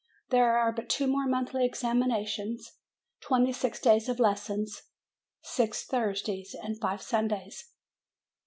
[0.29, 2.71] There are but two more monthly examinations,
[3.19, 4.81] twenty six days of les sons,
[5.43, 7.69] six Thursdays, and five Sundays.